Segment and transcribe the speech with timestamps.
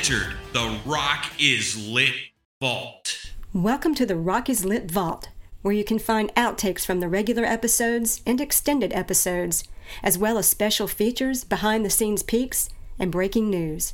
[0.00, 2.14] The Rock is Lit
[2.58, 3.32] Vault.
[3.52, 5.28] Welcome to the Rock is Lit Vault,
[5.60, 9.62] where you can find outtakes from the regular episodes and extended episodes,
[10.02, 13.92] as well as special features, behind the scenes peaks, and breaking news.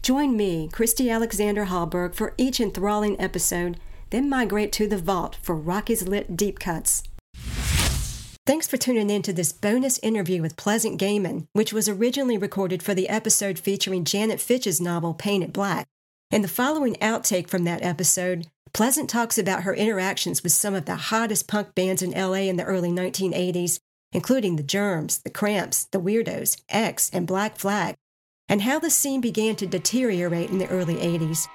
[0.00, 5.56] Join me, Christy Alexander Hallberg, for each enthralling episode, then migrate to the vault for
[5.56, 7.02] Rock is Lit Deep Cuts.
[8.48, 12.82] Thanks for tuning in to this bonus interview with Pleasant Gehman, which was originally recorded
[12.82, 15.86] for the episode featuring Janet Fitch's novel Paint It Black.
[16.30, 20.86] In the following outtake from that episode, Pleasant talks about her interactions with some of
[20.86, 23.80] the hottest punk bands in LA in the early 1980s,
[24.12, 27.96] including the Germs, the Cramps, the Weirdos, X, and Black Flag,
[28.48, 31.46] and how the scene began to deteriorate in the early 80s.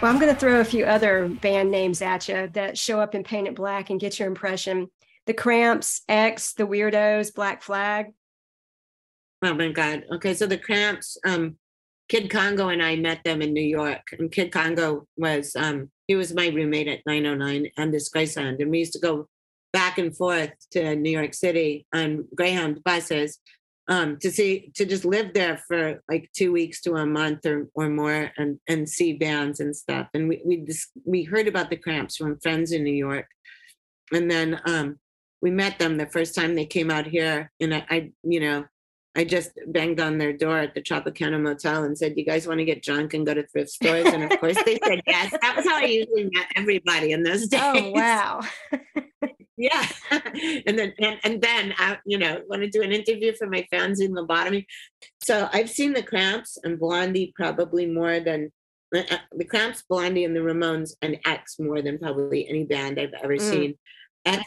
[0.00, 3.16] Well, I'm going to throw a few other band names at you that show up
[3.16, 4.86] in Paint It Black and get your impression.
[5.26, 8.12] The Cramps, X, The Weirdos, Black Flag.
[9.42, 10.04] Oh my God.
[10.14, 11.56] Okay, so the Cramps, um,
[12.08, 16.14] Kid Congo and I met them in New York, and Kid Congo was um, he
[16.14, 19.28] was my roommate at 909 and Disgraceland, and we used to go
[19.72, 23.40] back and forth to New York City on Greyhound buses
[23.88, 27.68] um, to see to just live there for like two weeks to a month or,
[27.74, 31.70] or more and and see bands and stuff and we we just we heard about
[31.70, 33.26] the cramps from friends in new york
[34.12, 34.98] and then um,
[35.40, 38.64] we met them the first time they came out here and I, I you know
[39.16, 42.58] I just banged on their door at the Tropicana Motel and said, "You guys want
[42.58, 45.34] to get drunk and go to thrift stores?" And of course, they said yes.
[45.42, 47.60] That was how I usually met everybody in those days.
[47.60, 48.40] Oh wow!
[49.58, 49.86] yeah.
[50.66, 53.66] And then and, and then i you know want to do an interview for my
[53.72, 54.64] fanzine lobotomy.
[55.22, 58.52] So i've seen the cramps and blondie probably more than
[58.94, 62.98] uh, uh, the cramps blondie and the ramones and x more than probably any band
[62.98, 63.40] i've ever mm.
[63.40, 63.74] seen.
[64.24, 64.44] X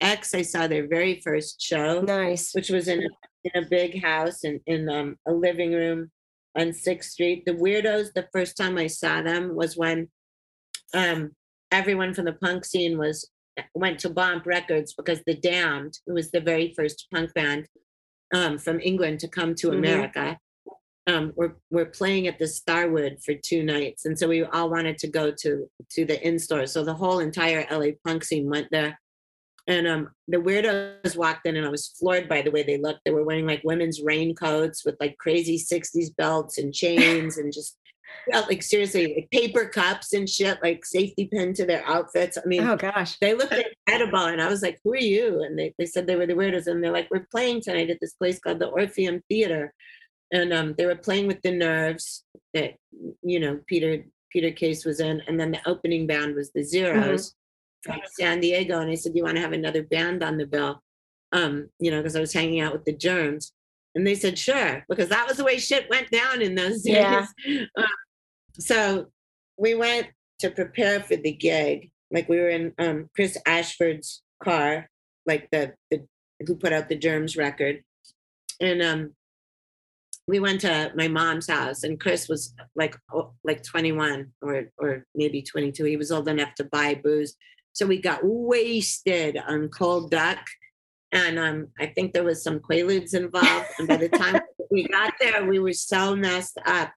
[0.00, 2.52] x i saw their very first show nice.
[2.54, 3.08] which was in a,
[3.44, 6.10] in a big house and in, in um, a living room
[6.58, 7.44] on sixth street.
[7.46, 10.08] The weirdos the first time i saw them was when
[10.94, 11.30] um
[11.70, 13.28] everyone from the punk scene was
[13.74, 17.66] went to Bomp Records because The Damned, who was the very first punk band
[18.34, 19.78] um, from England to come to mm-hmm.
[19.78, 20.38] America,
[21.06, 24.98] um, were were playing at the Starwood for two nights, and so we all wanted
[24.98, 26.66] to go to to the in store.
[26.66, 28.98] So the whole entire LA punk scene went there.
[29.66, 33.00] And um, the weirdos walked in, and I was floored by the way they looked.
[33.04, 37.76] They were wearing like women's raincoats with like crazy '60s belts and chains, and just
[38.28, 42.38] yeah, like seriously, like paper cups and shit, like safety pin to their outfits.
[42.38, 43.54] I mean, oh gosh, they looked
[43.86, 44.26] incredible.
[44.26, 45.42] And I was like, who are you?
[45.42, 46.66] And they, they said they were the weirdos.
[46.66, 49.72] And they're like, we're playing tonight at this place called the Orpheum Theater.
[50.32, 52.24] And um, they were playing with the nerves
[52.54, 52.74] that,
[53.22, 55.22] you know, Peter Peter Case was in.
[55.26, 57.30] And then the opening band was the Zeros
[57.86, 57.92] mm-hmm.
[57.92, 58.80] from San Diego.
[58.80, 60.82] And I said, you want to have another band on the bill?
[61.32, 63.52] Um, you know, because I was hanging out with the germs.
[63.94, 66.94] And they said, sure, because that was the way shit went down in those days.
[66.94, 67.26] Yeah.
[67.76, 67.82] Uh,
[68.58, 69.06] so
[69.58, 70.08] we went
[70.40, 71.90] to prepare for the gig.
[72.10, 74.88] Like we were in um, Chris Ashford's car,
[75.26, 76.06] like the, the
[76.46, 77.82] who put out the Germs record,
[78.60, 79.14] and um,
[80.26, 82.96] we went to my mom's house, and Chris was like
[83.44, 85.84] like 21 or or maybe 22.
[85.84, 87.36] He was old enough to buy booze,
[87.72, 90.44] so we got wasted on cold duck
[91.12, 93.66] and um, I think there was some quaaludes involved.
[93.78, 94.40] And by the time
[94.70, 96.92] we got there, we were so messed up.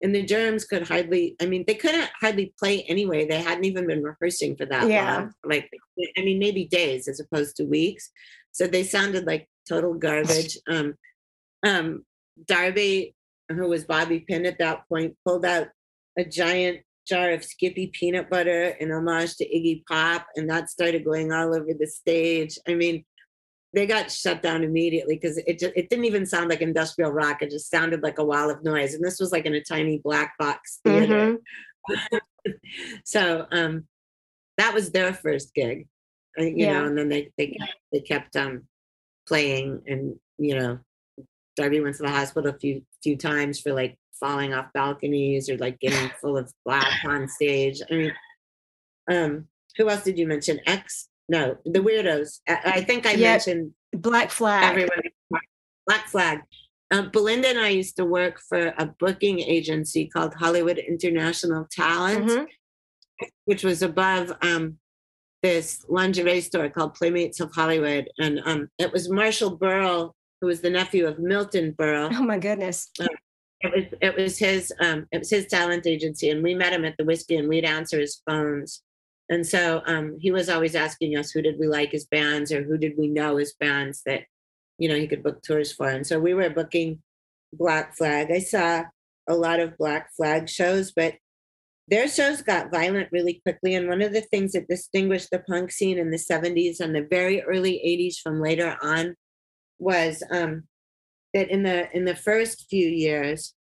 [0.00, 3.26] And the germs could hardly, I mean, they couldn't hardly play anyway.
[3.26, 5.16] They hadn't even been rehearsing for that Yeah.
[5.16, 5.32] long.
[5.44, 5.68] Like,
[6.16, 8.10] I mean, maybe days as opposed to weeks.
[8.52, 10.56] So they sounded like total garbage.
[10.68, 10.94] Um,
[11.66, 12.04] um,
[12.46, 13.16] Darby,
[13.48, 15.68] who was Bobby Pyn at that point, pulled out
[16.16, 21.04] a giant jar of Skippy peanut butter in homage to Iggy Pop, and that started
[21.04, 22.58] going all over the stage.
[22.68, 23.04] I mean,
[23.74, 27.42] they got shut down immediately because it just it didn't even sound like industrial rock.
[27.42, 29.98] It just sounded like a wall of noise, and this was like in a tiny
[29.98, 31.36] black box theater.
[33.04, 33.86] so um,
[34.56, 35.86] that was their first gig,
[36.38, 36.80] uh, you Yeah.
[36.80, 38.62] know, and then they they kept, they kept um
[39.26, 40.78] playing, and you know,
[41.56, 45.56] Darby went to the hospital a few few times for like falling off balconies or
[45.58, 47.80] like getting full of black on stage.
[47.90, 48.12] I mean,
[49.10, 50.58] um, who else did you mention?
[50.66, 51.07] X?
[51.28, 52.40] No, the weirdos.
[52.48, 53.32] I, I think I Yeah.
[53.32, 54.64] mentioned Black Flag.
[54.70, 55.00] everyone.
[55.86, 56.40] Black Flag.
[56.90, 62.24] Um, Belinda and I used to work for a booking agency called Hollywood International Talent,
[62.30, 62.46] Mhm.
[63.44, 64.78] which was above um,
[65.42, 68.08] this lingerie store called Playmates of Hollywood.
[68.18, 72.10] And um, it was Marshall Berle, who was the nephew of Milton Berle.
[72.14, 72.90] Oh my goodness.
[73.60, 76.84] It was it was his um it was his talent agency, and we met him
[76.84, 78.82] at the whiskey, and we'd answer his phones.
[79.30, 82.62] And so um he was always asking us who did we like as bands or
[82.62, 84.24] who did we know as bands that
[84.78, 85.88] you know he could book tours for.
[85.88, 87.02] And so we were booking
[87.52, 88.30] Black Flag.
[88.30, 88.84] I saw
[89.28, 91.14] a lot of Black Flag shows, but
[91.88, 93.74] their shows got violent really quickly.
[93.74, 97.06] And one of the things that distinguished the punk scene in the 70s and the
[97.08, 99.14] very early 80s from later on
[99.78, 100.64] was um,
[101.32, 103.54] that in the in the first few years,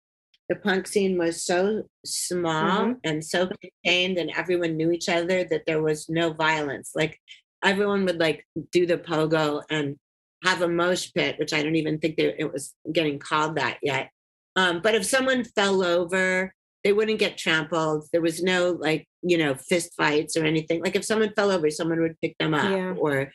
[0.49, 2.99] the punk scene was so small Mhm.
[3.03, 6.91] and so contained, and everyone knew each other that there was no violence.
[6.95, 7.19] Like
[7.63, 9.97] everyone would like do the pogo and
[10.43, 13.79] have a mosh pit, which I don't even think they, it was getting called that
[13.81, 14.11] yet.
[14.55, 16.53] Um, but if someone fell over,
[16.83, 18.07] they wouldn't get trampled.
[18.11, 20.81] There was no like you know fist fights or anything.
[20.83, 22.93] Like if someone fell over, someone would pick them up, Yeah.
[22.97, 23.31] or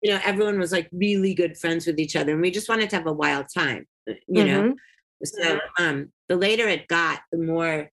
[0.00, 2.88] you know everyone was like really good friends with each other, and we just wanted
[2.90, 3.86] to have a wild time.
[4.06, 4.74] You know, Mhm.
[5.24, 7.90] So um, the later it got, the more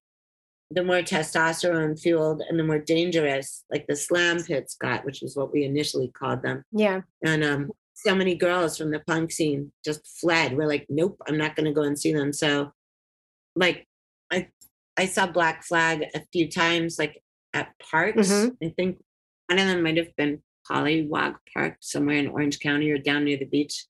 [0.72, 5.36] the more testosterone fueled and the more dangerous, like the slam pits got, which is
[5.36, 6.64] what we initially called them.
[6.72, 7.02] Yeah.
[7.26, 10.56] And um, so many girls from the punk scene just fled.
[10.56, 12.32] We're like, nope, I'm not going to go and see them.
[12.32, 12.72] So,
[13.56, 13.88] like,
[14.32, 14.48] I
[14.98, 17.22] I saw Black Flag a few times, like
[17.54, 18.32] at parks.
[18.32, 18.56] Mhm.
[18.64, 19.00] I think
[19.48, 23.38] one of them might have been Polliwog Park somewhere in Orange County or down near
[23.38, 23.86] the beach.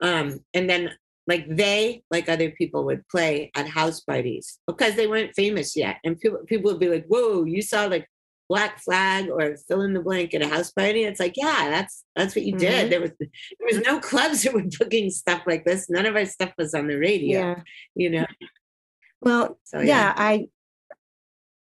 [0.00, 0.90] Um, and then
[1.28, 5.96] like they, like other people, would play at house parties because they weren't famous yet,
[6.04, 8.08] and people people would be like, "Whoa, you saw like
[8.48, 12.02] Black Flag or fill in the blank at a house party?" It's like, yeah, that's
[12.16, 12.58] that's what you Mhm.
[12.60, 12.90] did.
[12.90, 13.28] There was there
[13.70, 15.90] was no clubs that were booking stuff like this.
[15.90, 17.40] None of our stuff was on the radio.
[17.40, 17.62] Yeah.
[17.94, 18.26] You know,
[19.20, 20.14] Well, So, yeah, yeah.
[20.16, 20.48] I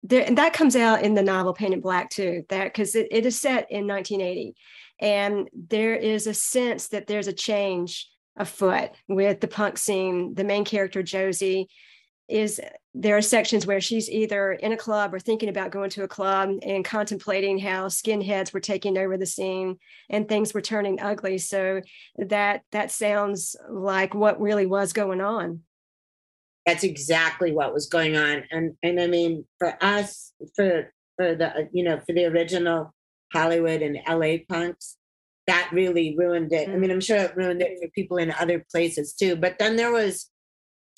[0.03, 2.45] there and that comes out in the novel Paint It Black too.
[2.50, 4.53] That because it, it is set in 1980,
[5.00, 8.07] and there is a sense that there's a change
[8.38, 10.34] afoot with the punk scene.
[10.36, 11.68] The main character Josie
[12.28, 12.60] is
[12.94, 16.07] there are sections where she's either in a club or thinking about going to a
[16.07, 19.78] club and contemplating how skinheads were taking over the scene
[20.10, 21.38] and things were turning ugly.
[21.38, 21.81] So
[22.18, 25.62] that that sounds like what really was going on.
[26.65, 31.70] that's exactly what was going on and and i mean for us for for the
[31.72, 32.94] you know for the original
[33.34, 34.98] hollywood and la punks
[35.48, 38.63] that really ruined it i mean i'm sure it ruined it for people in other
[38.72, 40.30] places too but then there was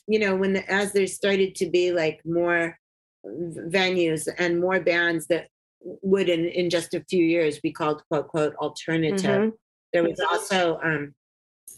[0.08, 2.78] you know when the, as there started to be like more
[3.26, 5.48] venues and more bands that
[5.82, 9.54] would in in just a few years be called quote quote alternative Mhm.
[9.94, 11.14] there was also um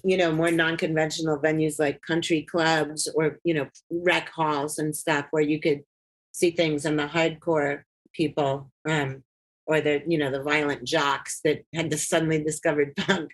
[0.03, 5.25] you know more non-conventional venues like country clubs or you know rec halls and stuff
[5.31, 5.83] where you could
[6.31, 9.23] see things and the hardcore people um
[9.67, 13.31] or the you know the violent jocks that had just suddenly discovered punk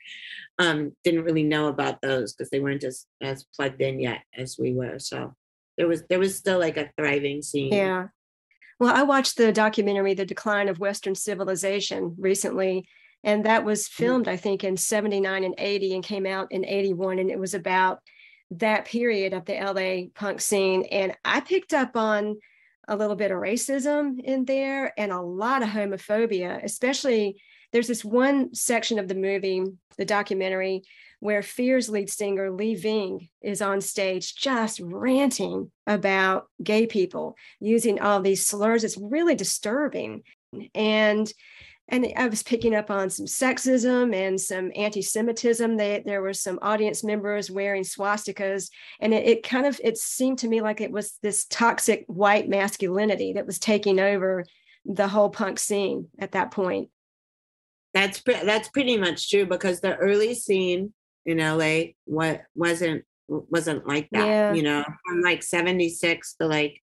[0.59, 4.57] um didn't really know about those because they weren't as as plugged in yet as
[4.59, 5.33] we were so
[5.77, 8.07] there was there was still like a thriving scene Yeah.
[8.79, 12.87] Well, I watched the documentary The Decline of Western Civilization recently,
[13.23, 17.17] and that was filmed, I think, in 79 and 80 and came out in 81.
[17.17, 18.01] And it was about
[18.51, 20.85] that period of the LA punk scene.
[20.91, 22.37] And I picked up on
[22.87, 27.41] a little bit of racism in there and a lot of homophobia, especially
[27.73, 29.63] there's this one section of the movie,
[29.97, 30.83] the documentary,
[31.19, 37.99] where Fear's lead singer Lee Ving is on stage just ranting about gay people using
[37.99, 38.83] all these slurs.
[38.83, 40.23] It's really disturbing.
[40.75, 41.31] And
[41.89, 45.77] and I was picking up on some sexism and some anti-Semitism.
[45.77, 50.39] They, there were some audience members wearing swastikas, and it, it, kind of it seemed
[50.39, 54.45] to me like it was this toxic white masculinity that was taking over
[54.85, 56.89] the whole punk scene at that point.
[57.93, 60.93] That's pre- that's pretty much true because the early scene
[61.25, 64.27] in LA what wasn't wasn't like that.
[64.27, 64.53] Yeah.
[64.53, 66.81] You know, from like seventy six to like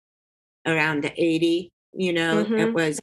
[0.67, 1.73] around eighty.
[1.93, 2.55] You know, mm-hmm.
[2.55, 3.01] it was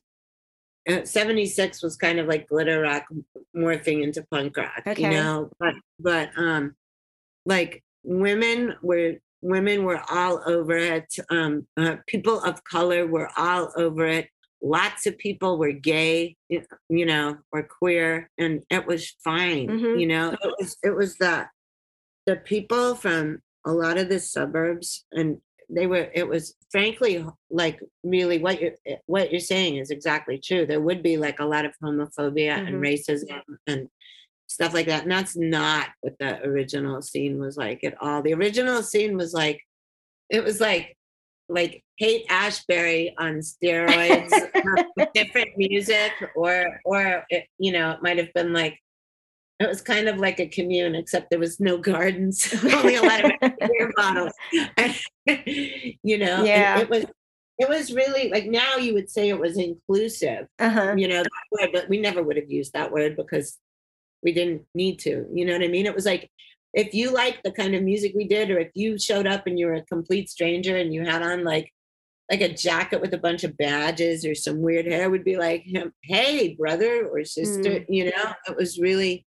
[0.87, 3.05] 76 was kind of like glitter rock
[3.55, 5.03] morphing into punk rock okay.
[5.03, 6.75] you know but but um
[7.45, 13.71] like women were women were all over it um uh, people of color were all
[13.75, 14.29] over it
[14.61, 19.99] lots of people were gay you know or queer and it was fine mm-hmm.
[19.99, 21.47] you know it was it was the
[22.25, 25.37] the people from a lot of the suburbs and
[25.73, 30.37] they were it was frankly like really what you're eh, what you're saying is exactly
[30.37, 32.67] true there would be like a lot of homophobia mm-hmm.
[32.67, 33.87] and racism and
[34.47, 38.33] stuff like that and that's not what the original scene was like at all the
[38.33, 39.61] original scene was like
[40.29, 40.97] it was like
[41.47, 44.31] like Haight Ashbury on steroids
[45.13, 48.77] different music or or it, you know it might have been like
[49.61, 53.25] it was kind of like a commune, except there was no gardens, only a lot
[53.25, 54.33] of beer bottles.
[56.03, 56.79] you know, yeah.
[56.79, 57.05] it was
[57.57, 60.47] it was really like now you would say it was inclusive.
[60.59, 60.95] Uh-huh.
[60.97, 63.57] You know, word, but we never would have used that word because
[64.23, 65.27] we didn't need to.
[65.33, 65.85] You know what I mean?
[65.85, 66.29] It was like
[66.73, 69.59] if you like the kind of music we did, or if you showed up and
[69.59, 71.71] you were a complete stranger and you had on like
[72.31, 75.65] like a jacket with a bunch of badges or some weird hair, would be like,
[76.03, 77.71] hey, brother or sister.
[77.71, 77.85] Mm.
[77.89, 79.25] You know, it was really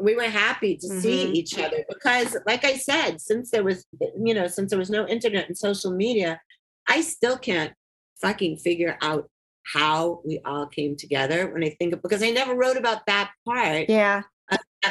[0.00, 1.00] we were happy to mm-hmm.
[1.00, 3.86] see each other because like i said since there was
[4.22, 6.40] you know since there was no internet and social media
[6.88, 7.72] i still can't
[8.20, 9.28] fucking figure out
[9.72, 13.30] how we all came together when i think of because i never wrote about that
[13.46, 14.22] part yeah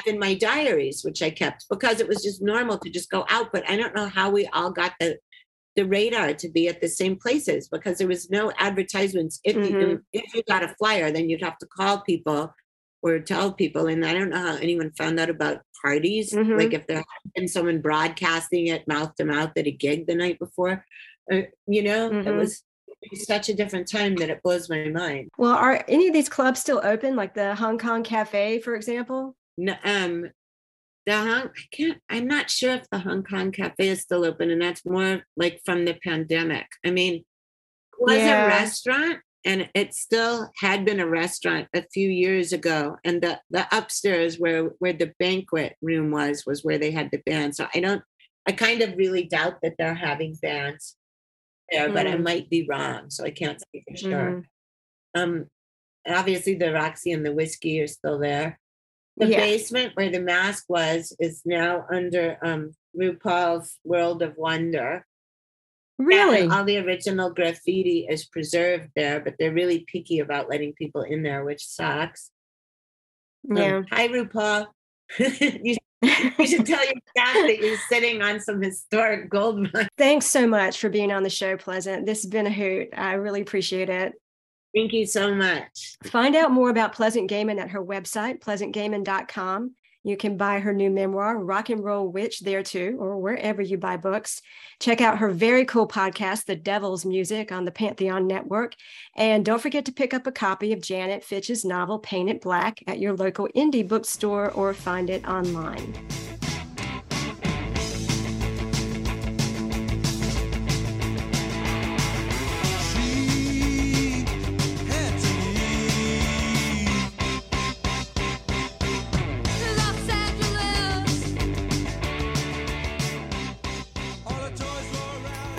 [0.07, 3.51] in my diaries which i kept because it was just normal to just go out
[3.53, 5.17] but i don't know how we all got the
[5.75, 9.79] the radar to be at the same places because there was no advertisements if mm-hmm.
[9.79, 12.51] you if you got a flyer then you'd have to call people
[13.03, 13.88] or tell people.
[13.88, 16.57] And I don't know how anyone found out about parties, mm-hmm.
[16.57, 20.15] like if there had been someone broadcasting it mouth to mouth at a gig the
[20.15, 20.86] night before.
[21.31, 22.27] Uh, you know, mm-hmm.
[22.27, 22.63] it was
[23.15, 25.29] such a different time that it blows my mind.
[25.38, 29.36] Well, are any of these clubs still open, like the Hong Kong Cafe, for example?
[29.57, 30.31] No, um,
[31.05, 34.50] the Hong, I can't, I'm not sure if the Hong Kong Cafe is still open,
[34.50, 36.67] and that's more like from the pandemic.
[36.86, 37.25] I mean,
[38.00, 38.45] was yeah.
[38.45, 43.40] a restaurant, and it still had been a restaurant a few years ago and the,
[43.50, 47.68] the upstairs where where the banquet room was was where they had the band so
[47.74, 48.02] i don't
[48.48, 50.96] i kind of really doubt that they're having bands
[51.72, 51.94] there mm.
[51.94, 52.24] but i mm.
[52.24, 54.44] might be wrong so i can't say for sure
[55.16, 55.22] mm.
[55.22, 55.46] um
[56.08, 58.60] obviously the roxy and the whiskey are still there
[59.18, 59.38] the yeah.
[59.38, 65.06] basement where the masque was is now under um rupaul's world of wonder
[66.00, 66.48] Really?
[66.48, 71.24] all the original graffiti is preserved there, but they're really picky about letting people in
[71.24, 72.32] there, which sucks.
[73.50, 73.78] Um, yeah.
[73.78, 74.68] Um, hi, RuPaul.
[75.20, 75.78] you,
[76.40, 79.88] you, should tell your staff that you're sitting on some historic gold mine.
[79.98, 82.06] Thanks so much for being on the show, Pleasant.
[82.06, 82.90] This has been a hoot.
[82.96, 84.14] I really appreciate it.
[84.76, 85.98] Thank you so much.
[86.06, 89.76] Find out more about Pleasant Gehman at her website, pleasantgehman.com.
[90.03, 93.77] You can buy her new memoir, Rock and Roll Witch, there too, or wherever you
[93.77, 94.41] buy books.
[94.79, 98.75] Check out her very cool podcast, The Devil's Music, on the Pantheon Network.
[99.15, 102.83] And don't forget to pick up a copy of Janet Fitch's novel, Paint It Black,
[102.86, 105.93] at your local indie bookstore or find it online.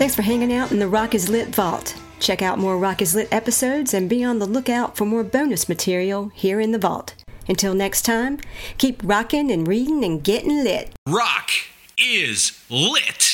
[0.05, 1.97] Thanks for hanging out in the Rock is Lit Vault.
[2.21, 5.67] Check out more Rock is Lit episodes and be on the lookout for more bonus
[5.67, 7.15] material here in the vault.
[7.49, 8.39] Until next time,
[8.77, 10.93] keep rocking and reading and getting lit.
[11.09, 11.49] Rock
[11.97, 13.34] is lit.